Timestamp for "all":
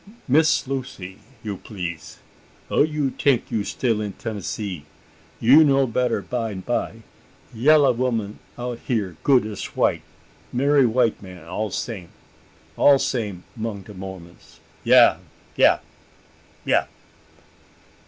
11.45-11.69, 12.77-12.97